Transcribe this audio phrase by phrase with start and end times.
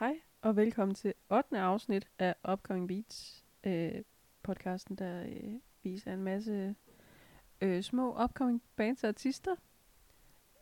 [0.00, 1.58] Hej, og velkommen til 8.
[1.58, 4.02] afsnit af Upcoming Beats, øh,
[4.42, 6.74] podcasten, der øh, viser en masse
[7.60, 9.54] øh, små upcoming bands og artister.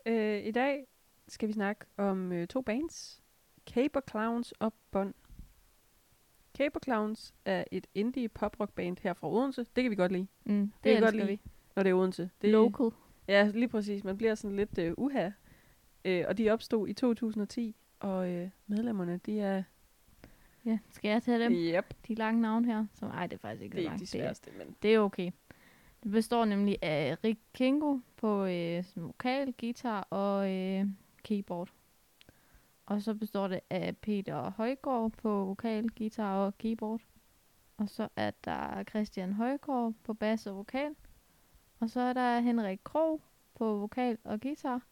[0.06, 0.86] Øh, I dag
[1.28, 3.22] skal vi snakke om øh, to bands,
[3.66, 5.14] Caper Clowns og Bond.
[6.58, 9.66] Caper Clowns er et indie pop-rock band her fra Odense.
[9.76, 11.26] Det kan vi godt lide, Mm, Det det, kan godt lide.
[11.26, 11.40] vi.
[11.76, 12.30] når det er Odense.
[12.42, 12.90] Det, Local.
[13.28, 14.04] Ja, lige præcis.
[14.04, 15.30] Man bliver sådan lidt øh, uha.
[16.04, 19.62] Øh, og de opstod i 2010, og øh, medlemmerne, de er...
[20.64, 21.52] Ja, skal jeg tage dem?
[21.52, 21.94] Yep.
[22.08, 22.86] De lange navne her?
[22.94, 24.12] Så, ej, det er faktisk ikke Det så er ikke langt.
[24.12, 24.76] de Det, er- sværeste, men...
[24.82, 25.30] det er okay.
[26.02, 30.86] Det består nemlig af Rick Kingo på øh, vokal, guitar og øh,
[31.24, 31.68] keyboard.
[32.86, 37.00] Og så består det af Peter Højgaard på vokal, guitar og keyboard.
[37.76, 40.94] Og så er der Christian Højgaard på bas og vokal.
[41.80, 43.20] Og så er der Henrik Krog
[43.54, 44.82] på vokal og guitar.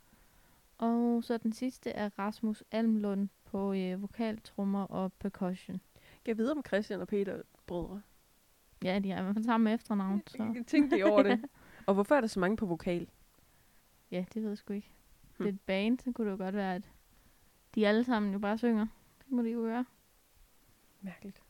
[0.79, 5.81] Og så den sidste er Rasmus Almlund på øh, vokal, trommer og percussion.
[6.27, 8.03] Jeg vide om Christian og Peter er brødre?
[8.85, 10.23] Ja, de er i hvert fald samme efternavn.
[10.27, 10.53] Så.
[10.55, 11.45] Jeg tænkte lige over det.
[11.87, 13.09] og hvorfor er der så mange på vokal?
[14.11, 14.91] Ja, det ved jeg sgu ikke.
[15.39, 15.45] Hm.
[15.45, 16.91] Det er et band, så kunne det jo godt være, at
[17.75, 18.87] de alle sammen jo bare synger.
[19.19, 19.85] Det må de jo gøre.
[21.01, 21.43] Mærkeligt.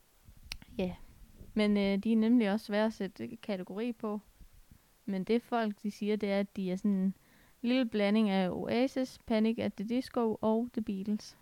[1.57, 4.21] Men øh, de er nemlig også svære at sætte kategori på.
[5.05, 7.15] Men det folk, de siger, det er, at de er sådan
[7.67, 11.37] lille blanding af Oasis, Panic at the Disco og The Beatles.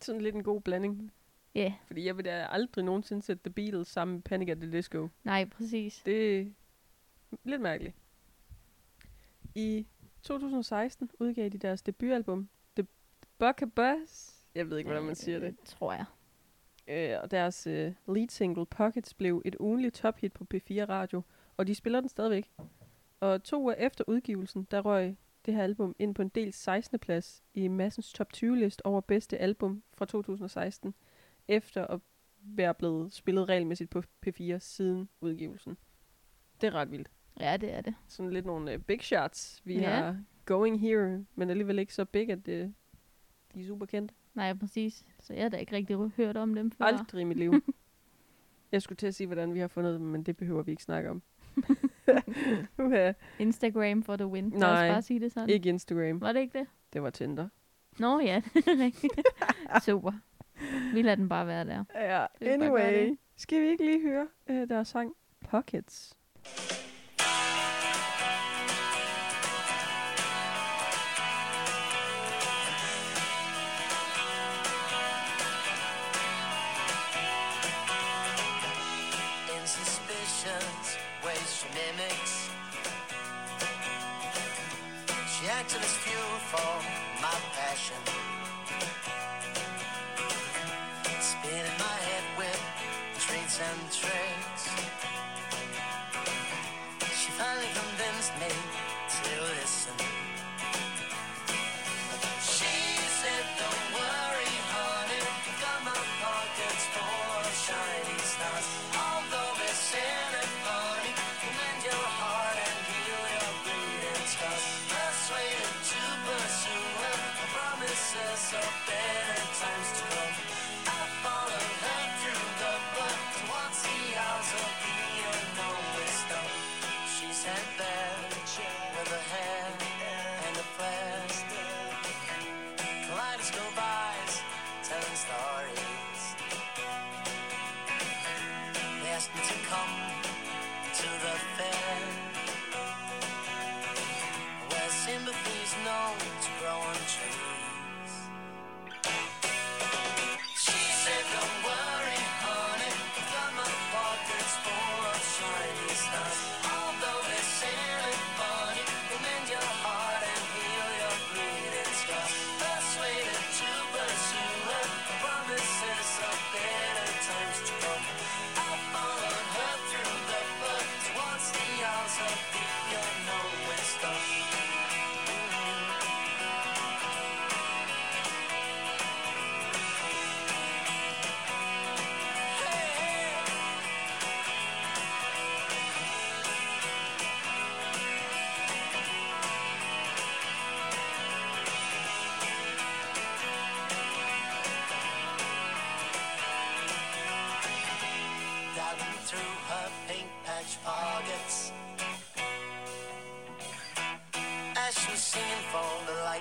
[0.00, 1.12] Sådan lidt en god blanding.
[1.54, 4.58] Ja, yeah, Fordi jeg vil da aldrig nogensinde sætte The Beatles sammen med Panic at
[4.58, 5.08] the Disco.
[5.24, 6.02] nej, præcis.
[6.06, 6.46] Det er
[7.44, 7.96] lidt mærkeligt.
[9.54, 9.86] I
[10.22, 12.86] 2016 udgav de deres debutalbum, The
[13.38, 14.32] Bucka Buzz.
[14.54, 15.56] Jeg ved ikke, hvordan man siger det.
[15.64, 16.04] Tror jeg.
[16.88, 21.22] Øh, og deres øh, lead single Pockets blev et ugenligt tophit på P4 Radio,
[21.56, 22.50] og de spiller den stadigvæk.
[23.20, 25.16] Og to uger efter udgivelsen, der røg
[25.46, 26.98] det her album ind på en del 16.
[26.98, 30.94] plads i Massens top 20 list over bedste album fra 2016,
[31.48, 32.00] efter at
[32.44, 35.76] være blevet spillet regelmæssigt på P4 siden udgivelsen.
[36.60, 37.10] Det er ret vildt.
[37.40, 37.94] Ja, det er det.
[38.08, 39.90] Sådan lidt nogle øh, big shots, vi Ja.
[39.90, 42.74] har going here, men alligevel ikke så big, at det,
[43.54, 44.14] de er super kendte.
[44.34, 45.04] Nej, præcis.
[45.20, 46.84] Så jeg har da ikke rigtig hørt om dem før.
[46.84, 47.52] Aldrig i mit liv.
[48.72, 50.82] jeg skulle til at sige, hvordan vi har fundet dem, men det behøver vi ikke
[50.82, 51.22] snakke om.
[52.78, 53.12] Uha.
[53.38, 54.50] Instagram for the win.
[54.50, 55.48] Lad Nej, os bare sige det sådan.
[55.50, 56.20] ikke Instagram.
[56.20, 56.66] Var det ikke det?
[56.92, 57.48] Det var Tinder.
[57.98, 58.42] Nå ja,
[59.70, 59.80] er.
[59.84, 60.12] Super.
[60.94, 61.84] Vi lader den bare være der.
[61.94, 63.16] Ja, anyway.
[63.36, 65.12] Skal vi ikke lige høre uh, deres sang
[65.50, 66.16] Pockets?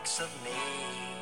[0.02, 1.21] Likes of me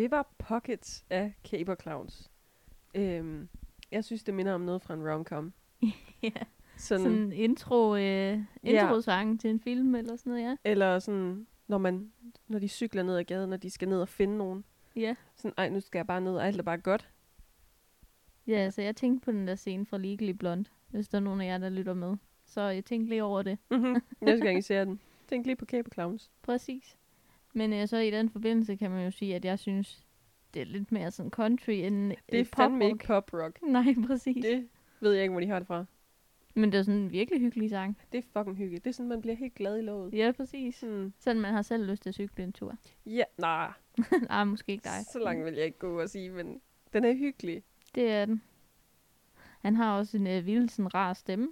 [0.00, 2.30] Det var Pockets af Caper Clowns.
[2.94, 3.48] Øhm,
[3.90, 5.52] jeg synes, det minder om noget fra en romcom.
[6.22, 6.30] ja.
[6.76, 10.56] Sådan, Sådan en intro, øh, intro-sang til en film eller sådan noget, ja.
[10.64, 12.12] Eller sådan, når, man,
[12.48, 14.64] når de cykler ned ad gaden, når de skal ned og finde nogen.
[14.96, 15.14] Ja.
[15.36, 17.10] Sådan, ej, nu skal jeg bare ned, og alt er bare godt.
[18.46, 21.40] Ja, så jeg tænkte på den der scene fra Legally Blonde, hvis der er nogen
[21.40, 22.16] af jer, der lytter med.
[22.44, 23.58] Så jeg tænkte lige over det.
[23.70, 23.96] Mhm.
[24.20, 25.00] Næste gang I ser den.
[25.28, 26.30] Tænk lige på Caper Clowns.
[26.42, 26.96] Præcis.
[27.52, 30.06] Men øh, så i den forbindelse kan man jo sige, at jeg synes,
[30.54, 32.92] det er lidt mere sådan country end Det er øh, fandme pop-rock.
[32.92, 33.58] ikke pop rock.
[33.76, 34.44] Nej, præcis.
[34.44, 34.68] Det
[35.00, 35.84] ved jeg ikke, hvor de har det fra.
[36.54, 37.98] Men det er sådan en virkelig hyggelig sang.
[38.12, 38.84] Det er fucking hyggeligt.
[38.84, 40.14] Det er sådan, man bliver helt glad i låget.
[40.14, 40.80] Ja, præcis.
[40.80, 41.12] Hmm.
[41.18, 42.74] Sådan man har selv lyst til at cykle en tur.
[43.06, 43.72] Ja, nej.
[44.28, 45.06] Nej, måske ikke dig.
[45.12, 46.60] Så langt vil jeg ikke gå og sige, men
[46.92, 47.62] den er hyggelig.
[47.94, 48.42] Det er den.
[49.60, 51.48] Han har også en øh, vildt sådan rar stemme,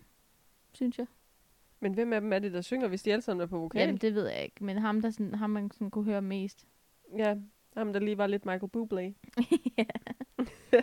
[0.72, 1.06] synes jeg.
[1.80, 3.80] Men hvem af dem er det, der synger, hvis de alle sammen er på vokal?
[3.80, 4.64] Jamen, det ved jeg ikke.
[4.64, 6.66] Men ham, der sådan, ham man sådan kunne høre mest.
[7.16, 7.36] Ja,
[7.76, 9.12] ham der lige var lidt Michael Bublé.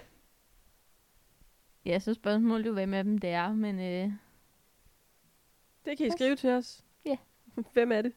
[1.86, 3.54] Ja, så spørgsmålet jo, hvem af dem det er.
[3.54, 4.12] Men øh,
[5.86, 6.86] Det kan I skrive til os.
[7.06, 7.18] Ja.
[7.74, 8.14] Hvem er det?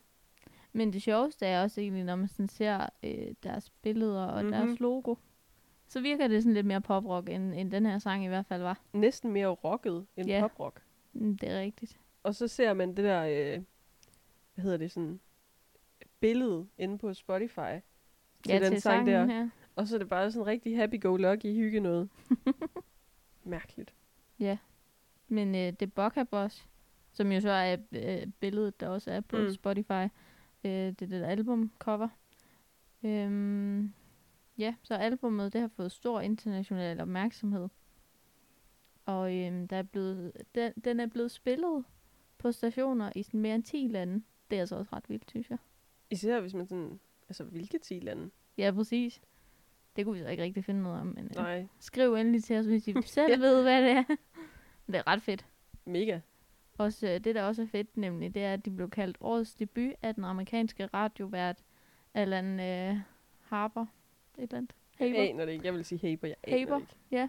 [0.73, 4.59] Men det sjoveste er også egentlig, når man sådan ser øh, deres billeder og mm-hmm.
[4.61, 4.67] Mhm.
[4.67, 5.15] deres logo,
[5.89, 8.63] så virker det sådan lidt mere poprock, end, end den her sang i hvert fald
[8.63, 8.81] var.
[8.93, 10.41] Næsten mere rocket end Ja.
[10.41, 10.83] poprock.
[11.13, 11.99] Mm, Det er rigtigt.
[12.23, 13.63] Og så ser man det der, øh,
[14.55, 15.21] hvad hedder det, sådan
[16.21, 17.55] billede inde på Spotify
[18.45, 19.13] til ja, den til sang der.
[19.13, 19.49] sangen her.
[19.77, 22.09] Og så er det bare sådan rigtig happy-go-lucky hygge noget.
[23.45, 23.95] Mærkeligt.
[25.29, 26.69] Men øh, det Bokka Boss,
[27.13, 29.51] som jo så er øh, billedet, der også er på Mm.
[29.51, 30.09] Spotify.
[30.65, 32.09] Øh, det er det albumcover.
[33.03, 33.93] Øhm,
[34.59, 37.69] ja, så albumet det har fået stor international opmærksomhed.
[39.07, 41.85] Og øhm, der er blevet, den, den er blevet spillet
[42.39, 44.23] på stationer i sådan mere end 10 lande.
[44.51, 45.59] Det er altså også ret vildt, synes jeg.
[46.11, 48.31] Især hvis man sådan, altså hvilke 10 lande?
[48.59, 49.21] Ja, præcis.
[49.97, 52.57] Det kunne vi så ikke rigtig finde noget om, men øh, Nej, skriv endelig til
[52.59, 54.05] os, hvis I selv ved, hvad det er.
[54.87, 55.47] det er ret fedt.
[55.85, 56.21] mega.
[56.79, 59.55] Også, øh, det, der også er fedt, nemlig, det er, at de blev kaldt årets
[59.55, 61.57] debut af den amerikanske radiovært
[62.15, 63.01] Alan øh,
[63.41, 63.83] Harper.
[64.39, 64.75] Et eller andet.
[65.01, 65.23] Jeg Haber.
[65.29, 65.65] aner det ikke.
[65.67, 66.29] Jeg vil sige Haber.
[66.29, 66.79] Jeg Haber.
[66.79, 67.29] det ikke.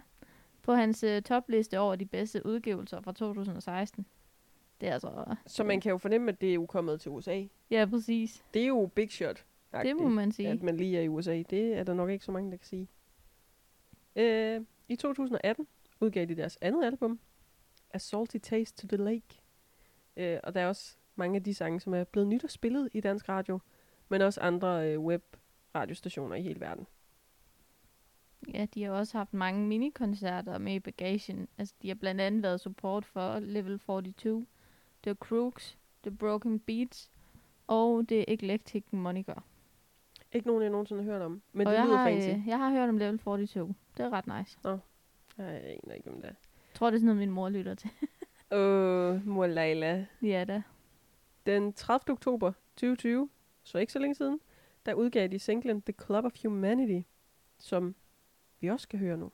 [0.62, 4.06] På hans øh, topliste over de bedste udgivelser fra 2016.
[4.80, 5.36] Det er altså...
[5.46, 7.44] Så man kan jo fornemme, at det er jo kommet til USA.
[7.70, 8.44] Ja, præcis.
[8.54, 9.44] Det er jo big shot.
[9.72, 10.48] Det må man sige.
[10.48, 11.42] At man lige er i USA.
[11.50, 12.88] Det er der nok ikke så mange, der kan sige.
[14.16, 15.66] Øh, I 2018
[16.00, 17.20] udgav de deres andet album,
[17.90, 19.42] A Salty Taste to the Lake.
[20.16, 22.88] Øh, og der er også mange af de sange, som er blevet nyt og spillet
[22.92, 23.60] i dansk radio,
[24.08, 26.86] men også andre øh, web-radiostationer i hele verden.
[28.54, 31.48] Ja, de har også haft mange minikoncerter med i bagagen.
[31.58, 34.46] Altså, de har blandt andet været support for Level 42,
[35.04, 37.10] The Crooks, The Broken Beats
[37.66, 39.44] og The Eclectic Moniker.
[40.32, 42.28] Ikke nogen, jeg nogensinde har hørt om, men og det jeg lyder har, fancy.
[42.28, 43.74] øh, jeg har hørt om Level 42.
[43.96, 44.58] Det er ret nice.
[45.38, 46.28] Jeg aner ikke, om det er.
[46.28, 47.90] Jeg tror, det er sådan noget, min mor lytter til.
[48.52, 50.06] Åh, mor Leila.
[50.22, 50.62] ja da.
[51.46, 52.12] Den 30.
[52.12, 53.28] oktober 2020,
[53.62, 54.40] så ikke så længe siden,
[54.86, 57.06] der udgav de singlen The Club of Humanity,
[57.58, 57.94] som
[58.60, 59.32] vi også skal høre nu.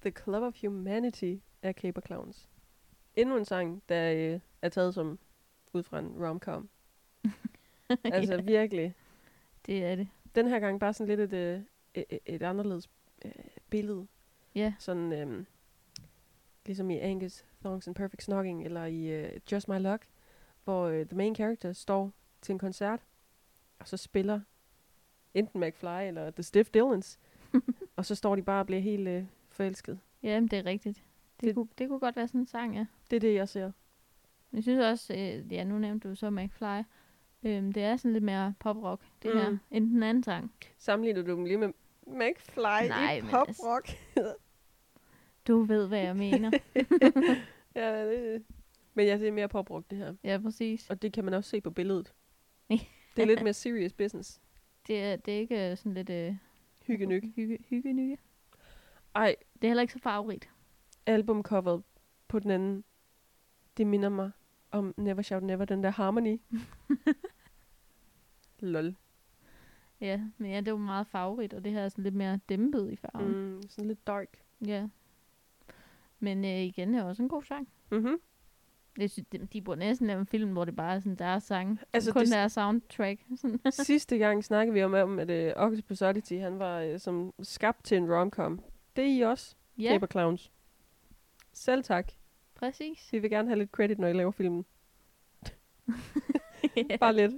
[0.00, 2.48] The Club of Humanity af Caper Clowns.
[3.16, 5.18] Endnu en sang, der øh, er taget som
[5.72, 6.68] ud fra en romcom.
[8.04, 8.94] Altså ja, virkelig.
[9.66, 10.08] det er det.
[10.34, 11.60] Den her gang bare sådan lidt et, øh,
[11.94, 12.90] et, et anderledes
[13.24, 13.32] øh,
[13.70, 14.06] billede.
[14.54, 15.44] Ja, Sådan øh,
[16.66, 20.06] ligesom i Angus Thongs and Perfect Snogging, eller i øh, Just My Luck,
[20.64, 22.12] hvor øh, the main character står
[22.42, 23.00] til en koncert,
[23.78, 24.40] og så spiller
[25.34, 27.18] enten McFly eller The Stiff Dillons,
[27.96, 29.24] og så står de bare og bliver helt øh,
[29.54, 30.00] forelsket.
[30.22, 31.02] ja det er rigtigt.
[31.40, 32.86] Det, Det- kunne, det kunne godt være sådan en sang, ja.
[33.10, 33.72] Det er det, jeg ser.
[34.52, 36.82] Jeg synes også, øh, ja, nu nævnte du så McFly.
[37.42, 39.40] Øhm, det er sådan lidt mere poprock, det Mm.
[39.40, 40.52] her, end den anden sang.
[40.78, 41.68] Sammenligner du dem lige med
[42.06, 44.34] McFly Nej, i men pop altså-?
[45.48, 46.50] Du ved, hvad jeg mener.
[47.76, 48.42] ja, det,
[48.94, 50.14] men ja, det er mere pop rock, det her.
[50.24, 50.90] ja, præcis.
[50.90, 52.12] Og det kan man også se på billedet.
[52.70, 52.78] Ja.
[53.16, 54.40] det er lidt mere serious business.
[54.86, 56.10] Det er, det er ikke øh, sådan lidt...
[56.10, 56.36] Øh,
[56.86, 57.24] Hyggenyk.
[57.36, 57.94] Hygge, hygge
[59.14, 60.50] Ej, Det er heller ikke så farverigt.
[61.06, 61.82] albumcoveret
[62.28, 62.84] på den anden,
[63.76, 64.30] det minder mig
[64.70, 66.40] om Never Shout Never, den der Harmony.
[68.60, 68.96] Lol.
[70.00, 72.92] Ja, men ja, det var meget farverigt, og det her er sådan lidt mere dæmpet
[72.92, 73.28] i farven.
[73.32, 73.38] Mm.
[73.56, 74.28] Mm, sådan lidt dark.
[74.66, 74.88] Ja.
[76.20, 77.68] Men øh, igen, det er også en god sang.
[77.90, 78.16] Mm-hmm.
[78.98, 81.42] Jeg synes, de, de burde næsten lave en film, hvor det bare er sådan deres
[81.42, 81.70] sang.
[81.70, 83.20] Altså, Altså, kun det- deres soundtrack.
[83.36, 83.72] Sådan.
[83.72, 87.84] Sidste gang snakkede vi om, om at uh, Octopus Oddity, han var uh, som skabt
[87.84, 88.60] til en romcom.
[88.96, 90.52] Det er I også, ja, Caper Clowns.
[91.52, 92.12] Selv tak.
[92.54, 93.12] præcis.
[93.12, 94.64] Vi vil gerne have lidt credit, når I laver filmen.
[97.00, 97.34] Bare lidt.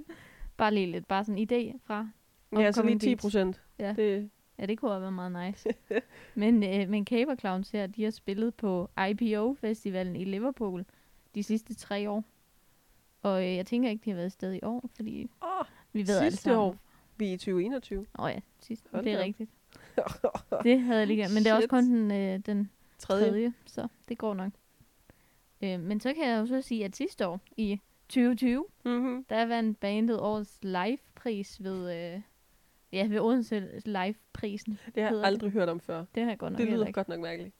[0.57, 1.07] bare lige lidt.
[1.07, 2.09] Bare sådan en idé fra.
[2.51, 3.21] Ja, så lige Upcoming 10 Beats.
[3.21, 3.61] procent.
[3.79, 3.93] Ja.
[3.93, 5.69] Det, Ja, det kunne have været meget nice.
[6.35, 10.85] men, øh, men Caper Clowns her, de har spillet på IPO-festivalen i Liverpool
[11.35, 12.23] de sidste tre år.
[13.21, 16.17] Og øh, jeg tænker ikke, de har været afsted i år, fordi åh, vi ved
[16.17, 16.59] alle sidste sammen.
[16.59, 16.75] år.
[17.17, 17.99] Vi er i 2021.
[17.99, 18.89] Åh oh, ja, sidste.
[18.91, 19.49] Hold det er rigtigt.
[20.63, 21.33] Det havde jeg lige glemt.
[21.33, 23.29] Men det er også kun den, øh, den Tredje.
[23.29, 24.51] tredje, så det går nok.
[25.61, 29.23] Øh, men så kan jeg jo så sige, at sidste år i 2020, Mm-hmm.
[29.29, 32.21] der vandt bandet årets live-pris ved, øh,
[32.91, 34.79] ja, ved Odense Live-prisen.
[34.95, 36.05] Det har jeg aldrig hørt om før.
[36.15, 37.53] Det har jeg godt nok Det lyder godt nok mærkeligt.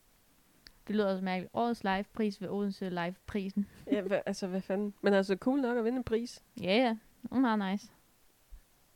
[0.87, 1.51] Det lyder også mærkeligt.
[1.53, 3.67] Årets live-pris ved Odense Live-prisen.
[3.91, 4.93] Ja, hva, altså, hvad fanden?
[5.01, 6.43] Men altså, cool nok at vinde en pris.
[6.61, 6.97] Ja, ja.
[7.23, 7.91] Det er meget nice.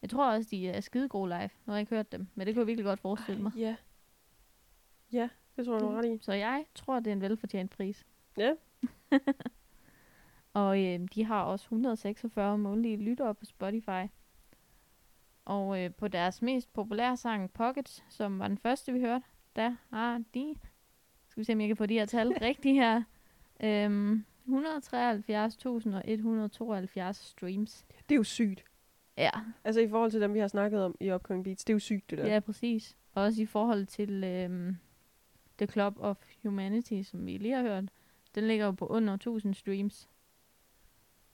[0.01, 1.49] Jeg tror også, de er skide gode live.
[1.65, 3.51] Nu har jeg ikke hørt dem, men det kunne jeg virkelig godt forestille mig.
[3.55, 3.75] Ja.
[5.11, 6.17] Ja, det tror jeg, du har ret i.
[6.21, 8.05] Så jeg tror, det er en velfortjent pris.
[8.37, 8.53] Ja.
[10.53, 14.07] Og øh, de har også 146 månedlige lyttere på Spotify.
[15.45, 19.75] Og øh, på deres mest populære sang, Pockets, som var den første, vi hørte, der
[19.89, 20.55] har de...
[21.29, 23.03] Skal vi se, om jeg kan få de her tal rigtigt her.
[23.63, 24.53] Øhm, 173.172
[27.13, 27.85] streams.
[28.09, 28.63] Det er jo sygt.
[29.21, 29.29] Ja,
[29.63, 31.79] Altså i forhold til dem, vi har snakket om i Upcoming Beats, det er jo
[31.79, 32.27] sygt, det der.
[32.27, 32.97] ja, præcis.
[33.13, 34.77] Også i forhold til øhm,
[35.57, 37.83] The Club of Humanity, som vi lige har hørt.
[38.35, 40.09] Den ligger jo på under 1000 streams.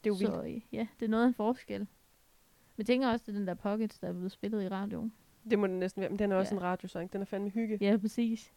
[0.04, 0.34] Det er jo vildt.
[0.34, 1.80] Så øh, ja, det er noget af en forskel.
[1.80, 1.88] Men
[2.78, 5.14] jeg tænker også, det er den der Pockets, der er blevet spillet i radioen.
[5.50, 6.60] Det må den næsten være, men den er også Ja.
[6.60, 7.14] en radiosang.
[7.14, 7.78] Den er fandme hygge.
[7.82, 8.54] Ja, præcis.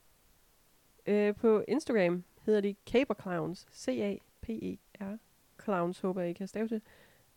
[1.07, 3.67] Øh, på Instagram hedder de Caper Clowns.
[3.73, 5.17] C-A-P-E-R.
[5.65, 6.83] Clowns, håber jeg, I kan stave til.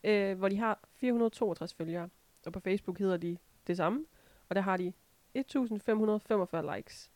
[0.04, 2.08] Øh, hvor de har 462 følgere.
[2.46, 4.04] Og på Facebook hedder de det samme.
[4.48, 4.92] Og der har de
[5.34, 7.10] 1545 likes.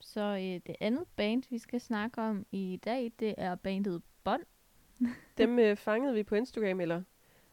[0.00, 4.42] Så øh, det andet band, vi skal snakke om i dag, det er bandet Bond.
[5.38, 7.02] Dem øh, fangede vi på Instagram, eller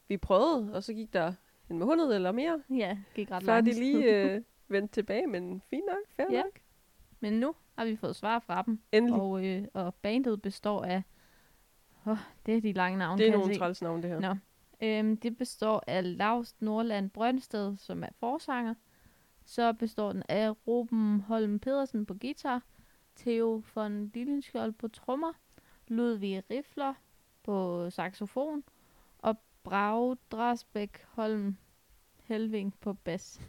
[0.08, 1.34] vi prøvede, og så gik der
[1.70, 5.62] en måned eller mere, Ja, gik ret før lang de lige øh, vendte tilbage, men
[5.70, 6.42] fint nok, fair Ja.
[6.42, 6.60] nok.
[7.20, 9.22] Men nu har vi fået svar fra dem, Endelig.
[9.22, 11.04] og, øh, og bandet består af...
[12.06, 14.20] Åh, det er de lange navne, det er nogle træls navn, det her.
[14.20, 14.36] Nå.
[14.82, 18.74] Øhm, det består af Laust Nordland Brøndsted, som er forsanger.
[19.46, 22.64] Så består den af Ruben Holm Pedersen på guitar,
[23.16, 25.34] Theo von Lillenskjold på trommer,
[25.88, 26.94] Ludvig Rifler
[27.44, 28.64] på saxofon,
[29.18, 31.58] og Brage Drasbæk Holm
[32.24, 33.42] Helving på bas.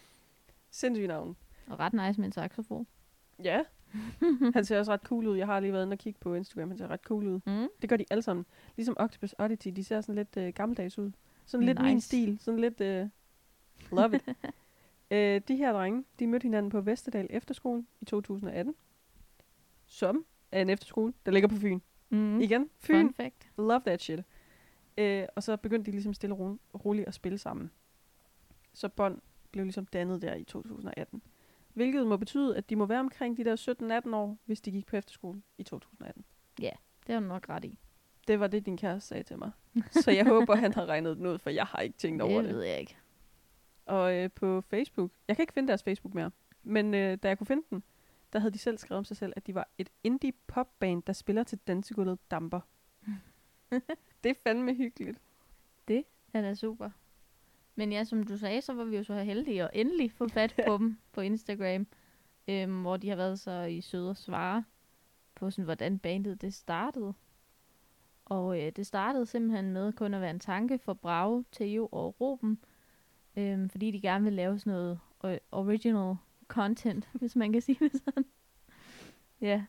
[0.70, 1.36] Sindssygt navn.
[1.66, 2.86] Og ret nice med en saxofon.
[3.44, 3.62] Ja.
[4.54, 5.36] han ser også ret cool ud.
[5.36, 6.68] Jeg har lige været inde og kigge på Instagram.
[6.68, 7.40] Han ser ret cool ud.
[7.46, 7.68] Mm.
[7.82, 8.46] Det gør de alle sammen.
[8.76, 11.10] Ligesom Octopus Oddity, de ser sådan lidt øh, gammeldags ud.
[11.46, 12.06] Sådan lidt min Nice.
[12.06, 12.38] stil.
[12.40, 13.08] Sådan lidt øh,
[13.92, 14.24] love it.
[15.10, 18.74] øh, de her drenge, de mødte hinanden på Vesterdal Efterskole i 2018.
[19.86, 21.80] Som er en efterskole, der ligger på Fyn.
[22.08, 22.40] Mm.
[22.40, 23.50] Igen, Fyn, Fun fact.
[23.58, 24.20] love that shit.
[24.98, 27.70] Øh, og så begyndte de ligesom stille og ro- roligt at spille sammen.
[28.72, 29.20] Så Bånd
[29.52, 31.22] blev ligesom dannet der i 2018.
[31.76, 34.86] Hvilket må betyde, at de må være omkring de der 17-18 år, hvis de gik
[34.86, 36.24] på efterskole i 2018.
[37.06, 37.78] Det har du nok ret i.
[38.28, 39.50] Det var det, din kæreste sagde til mig.
[40.02, 42.44] Så jeg håber, han har regnet den ud, for jeg har ikke tænkt over Det
[42.44, 42.54] det.
[42.54, 42.96] ved jeg ikke.
[43.86, 46.30] Og øh, på Facebook, jeg kan ikke finde deres Facebook mere,
[46.62, 47.82] men øh, da jeg kunne finde den,
[48.32, 51.12] der havde de selv skrevet om sig selv, at de var et indie popband, der
[51.12, 52.60] spiller til dansegulvet damper.
[54.24, 55.18] det er fandme hyggeligt.
[55.88, 56.90] Det er da super.
[57.76, 60.54] Men ja, som du sagde, så var vi jo så heldige at endelig få fat
[60.66, 61.86] på dem på Instagram,
[62.48, 64.64] øhm, hvor de har været så i søde og svare
[65.34, 67.14] på, sådan, hvordan bandet det startede.
[68.24, 72.20] Og øh, det startede simpelthen med kun at være en tanke for Brage, Theo og
[72.20, 72.58] Ruben,
[73.36, 75.00] øhm, fordi de gerne vil lave sådan noget
[75.52, 76.16] original
[76.48, 78.24] content, hvis man kan sige det sådan.
[79.40, 79.64] ja,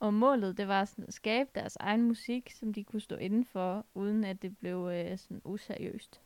[0.00, 3.44] og målet det var sådan at skabe deres egen musik, som de kunne stå inden
[3.44, 6.20] for, uden at det blev øh, sådan useriøst.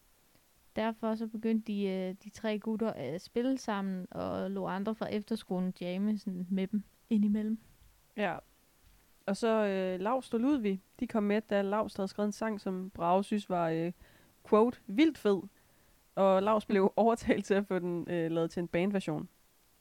[0.76, 5.08] Derfor så begyndte de, øh, de tre gutter at spille sammen, og lå andre fra
[5.14, 7.58] efterskolen jamme sådan med dem indimellem.
[8.16, 8.36] Ja.
[9.26, 12.60] Og så øh, Lavst og Ludvig, de kom med, da Lavst havde skrevet en sang,
[12.60, 13.92] som Brage synes var, øh,
[14.48, 15.42] quote, vildt fed.
[16.14, 19.28] Og Laust blev overtalt til at få den øh, lavet til en bandversion.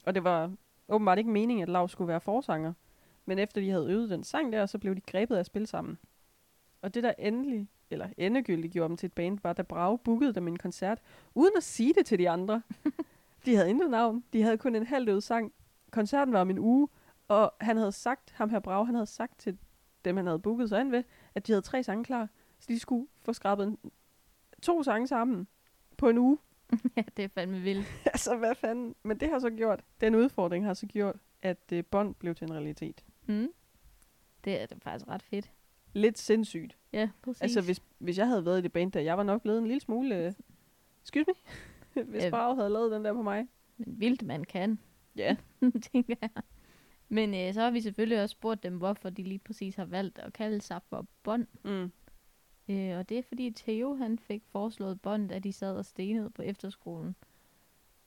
[0.06, 0.52] Og det var
[0.88, 2.74] åbenbart ikke meningen, at Laust skulle være forsanger.
[3.26, 5.68] Men efter de havde øvet den sang der, så blev de grebet af at spille
[5.68, 5.98] sammen.
[6.82, 10.34] Og det der endelig, eller endegyldigt gjorde dem til et band, var da Brage bookede
[10.34, 11.02] dem en koncert,
[11.36, 12.62] uden at sige det til de andre.
[13.46, 14.24] de havde intet navn.
[14.34, 15.54] De havde kun en øvet sang.
[15.92, 16.88] Koncerten var om en uge,
[17.28, 19.58] og han havde sagt, ham her Brage, han havde sagt til
[20.06, 21.04] dem, han havde booket sig an ved,
[21.36, 22.30] at de havde tre sange klar.
[22.60, 23.78] Så de skulle få skrabet en,
[24.62, 25.48] to sange sammen
[25.98, 26.38] på en uge.
[26.98, 27.88] ja, det er fandme vildt.
[28.14, 28.96] altså, hvad fanden?
[29.04, 32.46] Men det har så gjort, den udfordring har så gjort, at øh, bånd blev til
[32.46, 33.06] en realitet.
[33.26, 33.48] Mm.
[34.44, 35.52] Det er faktisk ret fedt.
[35.96, 36.78] Lidt sindssygt.
[36.94, 37.42] Ja, præcis.
[37.42, 39.68] Altså, hvis, hvis jeg havde været i det band der, jeg var nok blevet en
[39.68, 40.16] lille smule...
[40.26, 40.34] Øh,
[41.04, 42.04] excuse me?
[42.12, 42.30] hvis Ja.
[42.30, 43.48] Brage havde lavet den der på mig.
[43.78, 44.80] Men vildt man kan,
[45.16, 45.36] Ja.
[45.94, 46.30] tænker jeg.
[47.10, 50.20] Men øh, så har vi selvfølgelig også spurgt dem, hvorfor de lige præcis har valgt
[50.20, 51.48] at kalde sig for bånd.
[51.64, 51.92] Mm.
[52.70, 56.30] Øh, og det er fordi Theo han fik foreslået bånd, da de sad og stenede
[56.30, 57.16] på efterskolen.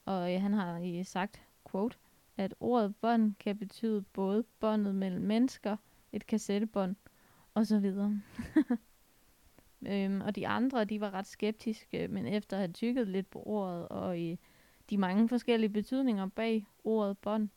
[0.05, 1.97] Og øh, han har øh, sagt, quote,
[2.37, 5.77] at ordet bånd kan betyde både båndet mellem mennesker,
[6.13, 6.97] et kassettebånd
[7.59, 8.21] og så videre.
[9.93, 13.43] øhm, og de andre, de var ret skeptiske, men efter at have tykket lidt på
[13.47, 14.37] ordet og øh,
[14.91, 17.49] de mange forskellige betydninger bag ordet bånd,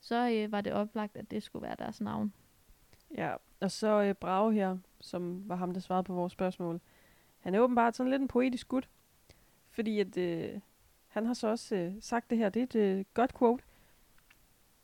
[0.00, 2.32] så øh, var det oplagt, at det skulle være deres navn.
[3.16, 6.80] Ja, og så øh, Brage her, som var ham, der svarede på vores spørgsmål.
[7.38, 8.88] Han er åbenbart sådan lidt en poetisk gut,
[9.70, 10.60] fordi at, øh,
[11.06, 13.64] han har så også øh, sagt det her, det er et øh, godt quote.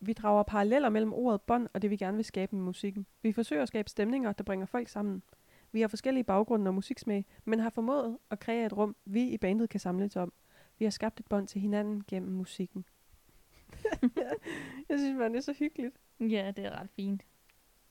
[0.01, 3.07] Vi drager paralleller mellem ordet bånd og det, vi gerne vil skabe med musikken.
[3.23, 5.23] Vi forsøger at skabe stemninger, der bringer folk sammen.
[5.73, 9.39] Vi har forskellige baggrunde og musiksmag, men har formået at kreere et rum, vi i
[9.39, 10.33] bandet kan samles om.
[10.79, 12.85] Vi har skabt et bånd til hinanden gennem musikken.
[14.89, 15.97] jeg synes, man det er så hyggeligt.
[16.21, 17.27] Ja, det er ret fint.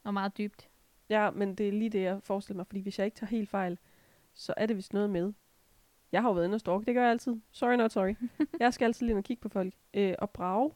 [0.03, 0.69] Og meget dybt.
[1.09, 3.49] Ja, men det er lige det, jeg forestiller mig, fordi hvis jeg ikke tager helt
[3.49, 3.77] fejl,
[4.33, 5.33] så er det vist noget med.
[6.11, 7.35] Jeg har jo været inde og stalke, det gør jeg altid.
[7.51, 8.15] Sorry, not sorry.
[8.59, 9.73] jeg skal altid lige og kigge på folk.
[9.93, 10.71] Øh, og Brage,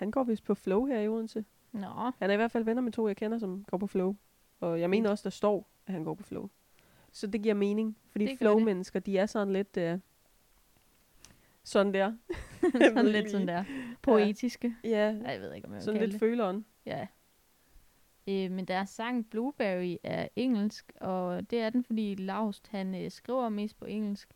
[0.00, 1.44] han går vist på Flow her i Odense.
[1.72, 4.16] Nå, Han er i hvert fald venner med to, jeg kender, som går på Flow.
[4.60, 6.48] Og jeg mener også, der står, at han går på Flow.
[7.12, 9.76] Så det giver mening, fordi Flow-mennesker, de er sådan lidt...
[9.76, 9.98] Øh,
[11.64, 12.12] sådan der.
[12.72, 13.64] sådan lidt sådan der
[14.02, 14.74] poetiske.
[14.84, 15.30] Ja, Ja.
[15.30, 16.20] Jeg ved ikke, om jeg sådan lidt det.
[16.20, 16.64] føleren.
[16.86, 17.06] Ja.
[18.28, 23.10] Øh, men deres sang Blueberry er engelsk, og det er den, fordi Laust, han øh,
[23.10, 24.28] skriver mest på engelsk.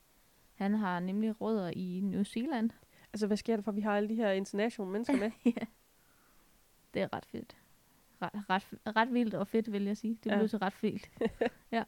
[0.55, 2.70] Han har nemlig rødder i New Zealand.
[3.14, 5.31] Altså, hvad sker der for, at vi har alle de her international mennesker med?
[5.57, 5.66] ja.
[6.94, 7.57] Det er ret fedt.
[8.22, 10.18] Ret, ret, ret vildt og fedt, vil jeg sige.
[10.24, 10.37] Det Ja.
[10.37, 11.11] blev så ret vildt.
[11.72, 11.85] ja.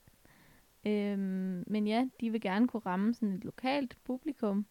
[0.86, 4.66] Øhm, men ja, de vil gerne kunne ramme sådan et lokalt publikum.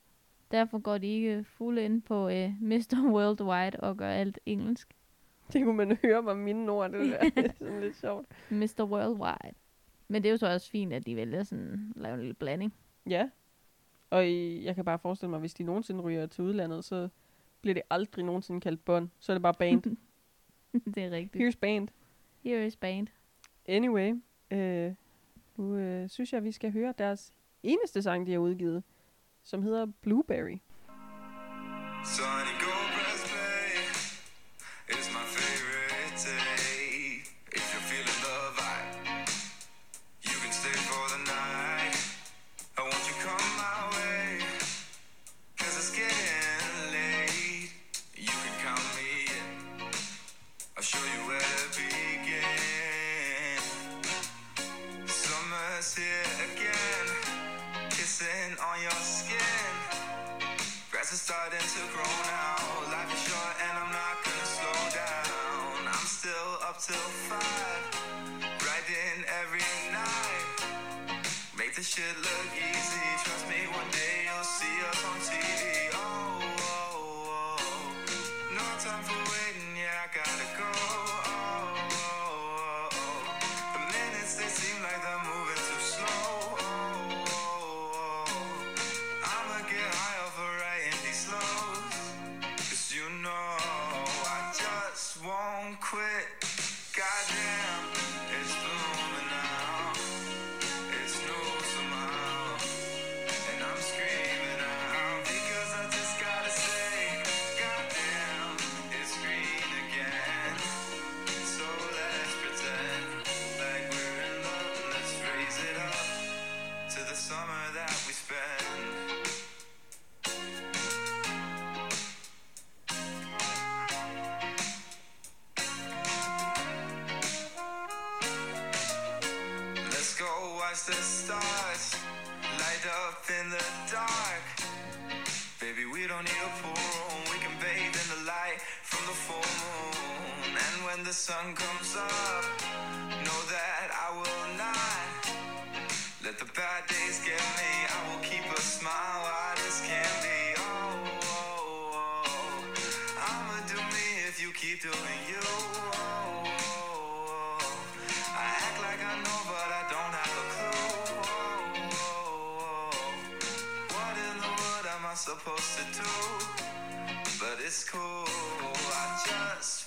[0.51, 3.09] Derfor går de ikke fuld ind på øh, Mr.
[3.11, 4.95] Worldwide og gør alt engelsk.
[5.53, 7.29] Det kunne man høre var mine ord, det der.
[7.29, 8.25] det er sådan lidt sjovt.
[8.49, 8.83] Mr.
[8.83, 9.55] Worldwide.
[10.07, 12.33] Men det er jo så også fint, at de vælger sådan at lave en lille
[12.33, 12.73] blanding.
[13.09, 13.29] Ja.
[14.15, 17.09] Og i, jeg kan bare forestille mig, hvis de nogensinde ryger til udlandet, så
[17.61, 19.09] bliver det aldrig nogensinde kaldt bånd.
[19.19, 19.83] Så er det bare band.
[20.95, 21.43] det er rigtigt.
[21.43, 21.87] Here's band.
[22.43, 23.07] Here is band.
[23.65, 24.13] Anyway,
[24.51, 24.93] øh,
[25.57, 28.83] nu øh, synes jeg, vi skal høre deres eneste sang, de har udgivet,
[29.43, 30.57] som hedder Blueberry.
[32.05, 32.64] Sunny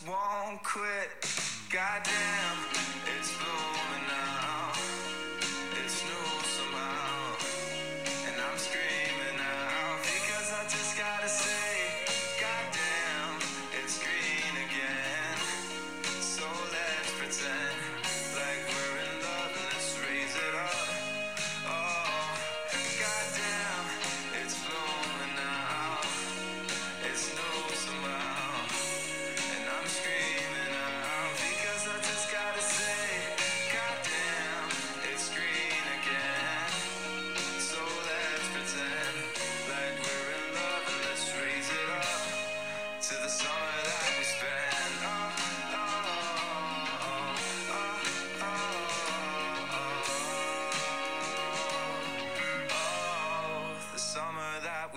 [0.09, 1.09] won't quit.
[1.71, 2.78] Goddamn,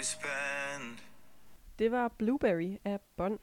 [0.02, 1.00] we spend.
[1.80, 3.40] Det var Blueberry af Bånd.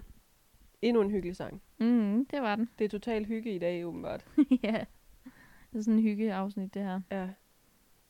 [0.83, 1.63] Endnu en hyggelig sang.
[1.79, 2.71] Mm, det var den.
[2.79, 4.27] Det er total hygge i dag, åbenbart.
[4.63, 4.85] ja.
[5.73, 7.01] Det er sådan en hyggeafsnit, det her.
[7.11, 7.29] Ja.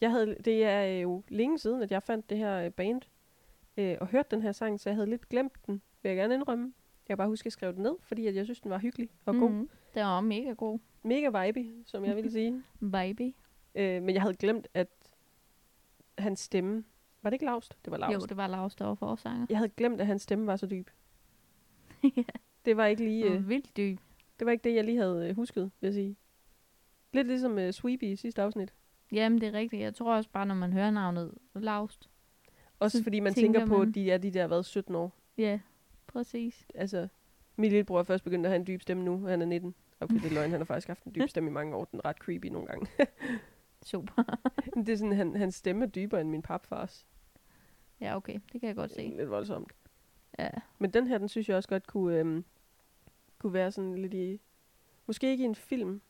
[0.00, 3.02] Jeg havde, det er jo længe siden, at jeg fandt det her øh, band
[3.76, 6.34] øh, og hørte den her sang, så jeg havde lidt glemt den, vil jeg gerne
[6.34, 6.64] indrømme.
[6.64, 8.78] Jeg kan bare huske, at jeg skrev den ned, fordi at jeg synes, den var
[8.78, 9.50] hyggelig og god.
[9.50, 9.68] Mhm.
[9.94, 10.78] Det var mega god.
[11.02, 12.62] Mega vibe, som jeg ville sige.
[12.92, 13.34] Baby.
[13.74, 14.88] Øh, men jeg havde glemt, at
[16.18, 16.84] hans stemme...
[17.22, 17.76] Var det ikke lavst?
[17.84, 18.14] Det var lavst.
[18.14, 19.46] Jo, det var Lars, der var forsanger.
[19.50, 20.88] Jeg havde glemt, at hans stemme var så dyb.
[22.16, 22.22] ja.
[22.64, 23.98] Det var ikke lige, øh, vildt dyb.
[24.38, 26.16] det var ikke det, jeg lige havde øh, husket, vil jeg sige.
[27.12, 28.74] Lidt ligesom øh, Sweepy i sidste afsnit.
[29.12, 29.82] Jamen, det er rigtigt.
[29.82, 32.10] Jeg tror også bare, når man hører navnet Laust.
[32.78, 34.94] Også Så fordi man tænker tænker på, man- at de er de der været 17
[34.94, 35.12] år.
[35.38, 35.60] Ja,
[36.06, 36.66] præcis.
[36.74, 37.08] Altså,
[37.56, 39.74] min lillebror er først begyndt at have en dyb stemme nu, og han er 19.
[40.00, 41.84] Okay, det er løgn, han har faktisk haft en dyb stemme i mange år.
[41.84, 42.86] Den er ret creepy nogle gange.
[43.82, 44.22] Super.
[44.76, 47.06] Det er sådan, han, hans stemme er dybere end min papfars.
[48.00, 48.38] ja, okay.
[48.52, 49.14] Det kan jeg godt se.
[49.16, 49.72] lidt voldsomt.
[50.38, 50.50] Ja.
[50.78, 52.44] Men den her, den synes jeg også godt kunne, øhm,
[53.38, 54.40] kunne være sådan lidt i...
[55.06, 56.00] Måske ikke i en film,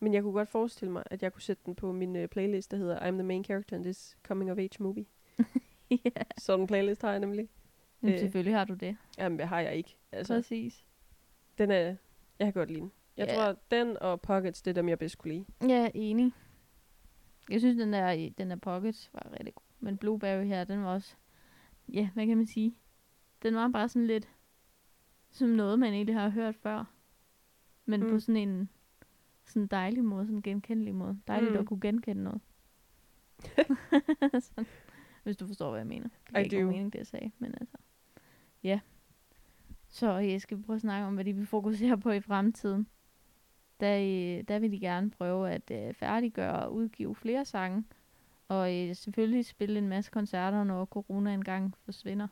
[0.00, 2.70] Men jeg kunne godt forestille mig, at jeg kunne sætte den på min uh, playlist,
[2.70, 5.06] der hedder I'm the main character in this coming of age movie.
[5.90, 6.10] ja.
[6.38, 7.48] Sådan en playlist har jeg nemlig.
[8.02, 8.20] Jamen, Øh.
[8.20, 8.96] selvfølgelig har du det.
[9.18, 9.96] Jamen, det har jeg ikke.
[10.12, 10.84] Altså, Præcis.
[11.58, 11.78] den er...
[12.38, 12.92] Jeg kan godt lide den.
[13.16, 13.34] Jeg Ja.
[13.34, 15.44] tror, den og Pockets, det er dem, jeg bedst kunne lide.
[15.68, 16.32] Ja, enig.
[17.50, 19.64] Jeg synes, den der, den der Pocket var rigtig god.
[19.80, 21.16] Men Blueberry her, den var også...
[21.88, 22.74] Ja, hvad kan man sige?
[23.42, 24.28] Den var bare sådan lidt...
[25.30, 26.84] Som noget, man egentlig har hørt før.
[27.84, 28.10] Men mm.
[28.10, 28.68] på sådan en
[29.44, 31.20] sådan dejlig måde, sådan en genkendelig måde.
[31.26, 31.58] Dejligt Mm.
[31.58, 32.40] at kunne genkende noget.
[34.44, 34.66] sådan,
[35.22, 36.08] hvis du forstår, hvad jeg mener.
[36.26, 37.76] Det er ikke mening, det jeg sagde, men altså.
[38.62, 38.80] Ja.
[39.88, 42.86] Så jeg skal prøve at snakke om, hvad de vil fokusere på i fremtiden.
[43.80, 47.84] Der, øh, der vil de gerne prøve at øh, færdiggøre og udgive flere sange.
[48.48, 52.28] Og øh, selvfølgelig spille en masse koncerter, når corona engang forsvinder.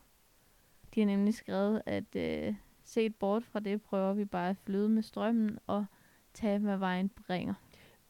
[0.95, 4.89] De har nemlig skrevet, at øh, set bort fra det, prøver vi bare at flyde
[4.89, 5.85] med strømmen og
[6.33, 7.53] tage, hvad vejen bringer.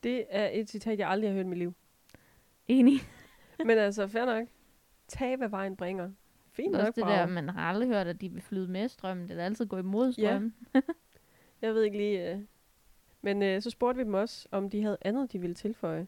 [0.04, 1.73] Det er et citat, jeg aldrig har hørt i mit liv.
[2.67, 3.00] Enig.
[3.65, 4.47] Men altså, fair nok.
[5.08, 6.12] Tag, hvad vejen bringer.
[6.52, 7.15] Fint Også nok, det Brav.
[7.15, 9.30] der, man har aldrig hørt, at de vil flyde med strømmen.
[9.30, 10.28] Det er altid gå imod Ja.
[10.28, 10.56] strømmen.
[11.62, 12.47] Jeg ved ikke lige...
[13.22, 16.08] Men øh, så spurgte vi dem også, om de havde andet, de ville tilføje.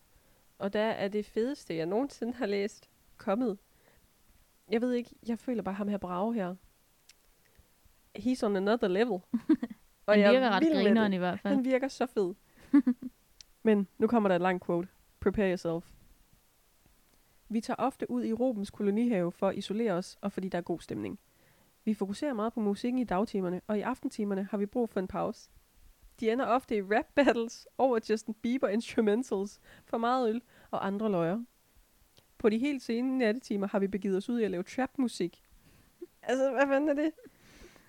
[0.60, 3.58] Og der er det fedeste, jeg nogensinde har læst, kommet.
[4.72, 6.56] Jeg ved ikke, jeg føler bare ham her Brage her.
[8.18, 9.12] He's on another level.
[10.06, 11.56] og Han er virker ret grineren i hvert fald.
[11.56, 12.34] Han virker så fed.
[13.64, 14.88] Men nu kommer der et langt quote.
[15.20, 15.92] Prepare yourself.
[17.50, 20.62] Vi tager ofte ud i Robens kolonihave for at isolere os, og fordi der er
[20.62, 21.20] god stemning.
[21.86, 25.08] Vi fokuserer meget på musikken i dagtimerne, og i aftentimerne har vi brug for en
[25.08, 25.50] pause.
[26.20, 31.12] De ender ofte i rap battles over Justin Bieber instrumentals, for meget øl og andre
[31.12, 31.44] løjer.
[32.38, 35.44] På de helt sene nattetimer har vi begivet os ud i at lave trap-musik.
[36.24, 37.12] altså, hvad fanden er det?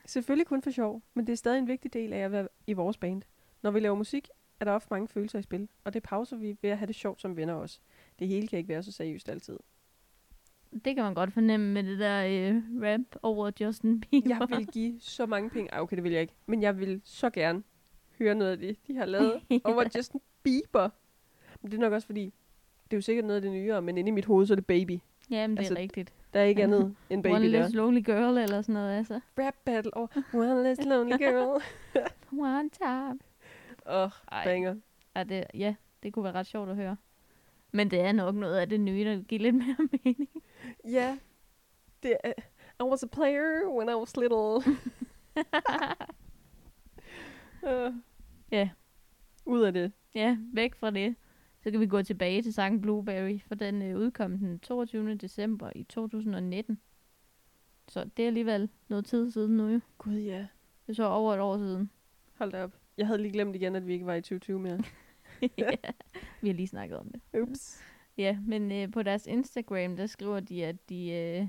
[0.07, 2.73] Selvfølgelig kun for sjov, men det er stadig en vigtig del af at være i
[2.73, 3.23] vores band.
[3.63, 4.29] Når vi laver musik,
[4.61, 6.95] er der ofte mange følelser i spil, og det pauser vi ved at have det
[6.95, 7.81] sjovt som venner også.
[8.19, 9.59] Det hele kan ikke være så seriøst altid.
[10.85, 14.29] Det kan man godt fornemme med det der øh, rap over Justin Bieber.
[14.29, 15.71] Jeg vil give så mange penge.
[15.71, 16.35] Ej, okay, det vil jeg ikke.
[16.47, 17.63] Men jeg vil så gerne
[18.21, 20.89] høre noget af det, de har lavet over Justin Bieber.
[21.63, 22.25] Men det er nok også fordi,
[22.85, 24.57] det er jo sikkert noget af det nyere, men inde i mit hoved, så er
[24.57, 24.99] det baby.
[25.31, 26.13] Jamen, det Altså, er rigtigt.
[26.35, 27.51] Der er ikke andet end baby One der.
[27.51, 29.21] less lonely girl eller sådan noget, altså.
[29.39, 31.63] Rap battle over One Less Lonely Girl.
[32.41, 33.19] One time.
[33.87, 34.75] Åh, oh, Ej, banger.
[35.17, 36.97] ja, det, ja, det kunne være ret sjovt at høre.
[37.73, 40.29] Men det er nok noget af det nye, der giver lidt mere mening.
[40.89, 41.19] Ja.
[42.03, 42.33] Det er,
[42.81, 44.57] I was a player when I was little.
[47.63, 47.95] uh,
[48.51, 48.71] Ja.
[49.47, 49.93] Ud af det.
[50.15, 51.15] Ja, væk fra det.
[51.63, 55.15] Så kan vi gå tilbage til sangen Blueberry, for den øh, udkom den 22.
[55.15, 56.81] december i 2019.
[57.89, 59.81] Så det er alligevel noget tid siden nu jo.
[59.99, 60.47] Gud ja.
[60.87, 61.91] Det er så over et år siden.
[62.35, 62.77] Hold da op.
[62.97, 64.83] Jeg havde lige glemt igen, at vi ikke var i 2020 mere.
[65.59, 65.71] ja,
[66.41, 67.41] vi har lige snakket om det.
[67.41, 67.83] Ups.
[68.17, 71.49] Ja, men øh, på deres Instagram, der skriver de, at de, øh,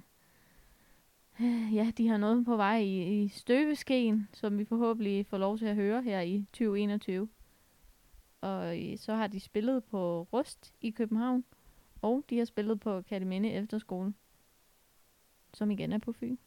[1.78, 5.66] ja, de har noget på vej i, i støbeskeen, som vi forhåbentlig får lov til
[5.66, 7.30] at høre her i 2021.
[8.42, 11.44] Og øh, så har de spillet på Rust i København,
[12.02, 14.14] og de har spillet på Kataminde Efterskole,
[15.54, 16.38] som igen er på Fyn.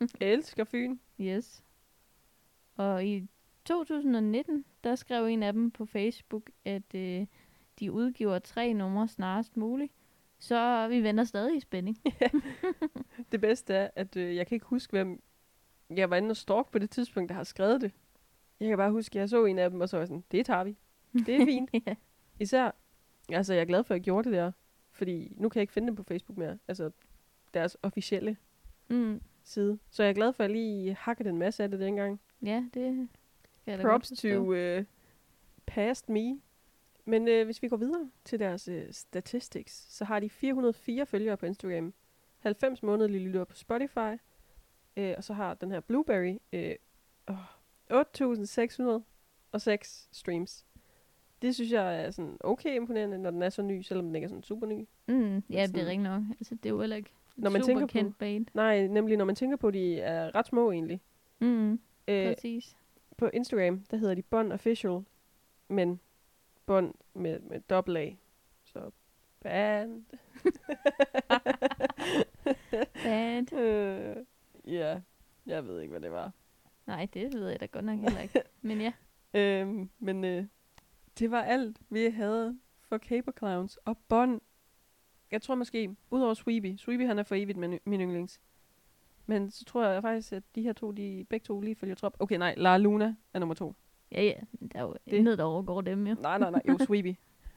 [0.00, 0.98] Jeg elsker Fyn.
[1.20, 1.64] Yes.
[2.76, 3.28] Og i
[3.64, 7.26] 2019, der skrev en af dem på Facebook, at øh,
[7.80, 9.92] de udgiver tre numre snarest muligt.
[10.38, 11.98] Så vi venter stadig i spænding.
[13.32, 15.22] Det bedste er, at øh, jeg kan ikke huske, hvem
[15.90, 17.92] jeg var inde og stalk på det tidspunkt, der har skrevet det.
[18.60, 20.24] Jeg kan bare huske, at jeg så en af dem, og så var jeg sådan,
[20.32, 20.76] det tager vi.
[21.12, 21.70] Det er fint.
[21.86, 21.94] ja.
[22.40, 22.70] Især,
[23.28, 24.52] altså jeg er glad for, at jeg gjorde det der.
[24.92, 26.58] Fordi nu kan jeg ikke finde dem på Facebook mere.
[26.68, 26.90] Altså
[27.54, 28.36] deres officielle
[28.90, 29.20] Mm.
[29.44, 29.78] side.
[29.90, 32.20] Så jeg er glad for, at jeg lige hakkede en masse af det dengang.
[32.42, 33.08] ja, det kan
[33.66, 34.84] jeg Props to uh,
[35.66, 36.40] past me.
[37.04, 41.36] Men uh, hvis vi går videre til deres uh, statistics, så har de 404 følgere
[41.36, 41.94] på Instagram,
[42.40, 44.12] 90 månedlige lyttere på Spotify,
[44.96, 46.58] uh, og så har den her Blueberry uh,
[47.90, 50.64] oh, 8.606 streams.
[51.42, 54.24] Det synes jeg er sådan okay imponerende, når den er så ny, selvom den ikke
[54.24, 54.86] er sådan super ny.
[55.06, 55.20] Mm, ja,
[55.50, 56.22] det er sådan- rigtig nok.
[56.30, 58.46] Altså, det er jo heller ikke Når man super tænker på- band.
[58.54, 61.00] Nej, nemlig når man tænker på, de er ret små egentlig.
[61.38, 61.72] Mm,
[62.08, 62.76] Øh, præcis.
[63.16, 65.00] på Instagram, der hedder de Bond Official,
[65.68, 66.00] men
[66.66, 68.10] Bond med, med dobbelt A.
[68.64, 68.90] Så
[69.40, 70.04] band.
[73.04, 73.52] Band.
[73.58, 74.16] Øh,
[74.66, 75.00] Ja,
[75.46, 76.32] jeg ved ikke, hvad det var.
[76.86, 78.42] Nej, det ved jeg da godt nok heller ikke.
[78.62, 78.92] Men ja,
[79.34, 80.44] Øhm, men øh,
[81.18, 84.40] det var alt, vi havde for Caper Clowns og Bond.
[85.30, 88.40] Jeg tror måske, udover Sweepy, Sweepy han er for evigt min, min yndlings.
[89.26, 92.16] Men så tror jeg faktisk, at de her to, de begge to lige følger trop.
[92.18, 93.74] Okay, nej, La Luna er nummer to.
[94.12, 94.34] Ja, ja.
[94.72, 96.14] Der er jo Det- intet, der overgår dem, jo.
[96.14, 96.62] Nej, nej, nej.
[96.68, 97.14] Jo, Sweepy.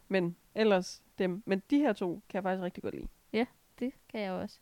[0.07, 1.43] Men ellers dem.
[1.45, 3.07] Men de her to kan jeg faktisk rigtig godt lide.
[3.79, 4.59] Det kan jeg også.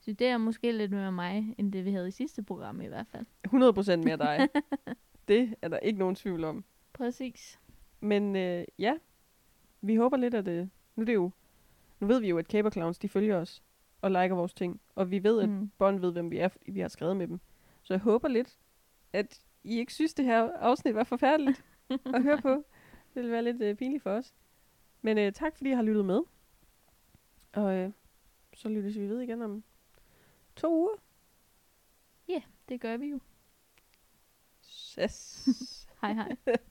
[0.00, 2.86] Så det er måske lidt mere mig, end det vi havde i sidste program i
[2.86, 3.26] hvert fald.
[3.48, 4.48] 100% mere dig.
[5.28, 6.64] det er der ikke nogen tvivl om.
[6.92, 7.58] Præcis.
[8.00, 8.94] Men øh, ja,
[9.80, 10.70] vi håber lidt, at det...
[10.96, 11.30] Nu, er det jo,
[12.00, 13.62] nu ved vi jo, at Caber Clowns, de følger os
[14.00, 14.80] og liker vores ting.
[14.94, 15.70] Og vi ved, at Mm.
[15.78, 17.40] Bond ved, hvem vi er, fordi vi har skrevet med dem.
[17.82, 18.58] Så jeg håber lidt,
[19.12, 21.64] at I ikke synes, det her afsnit var forfærdeligt
[22.14, 22.64] at høre på.
[23.14, 24.34] Det vil være lidt øh, pinligt for os.
[25.02, 26.20] Men øh, tak, fordi I har lyttet med.
[27.52, 27.90] Og øh,
[28.54, 29.64] så lyttes vi ved igen om
[30.60, 30.96] to uger.
[32.68, 33.20] Det gør vi jo.
[34.98, 35.48] Yes.
[36.02, 36.36] Hej hej.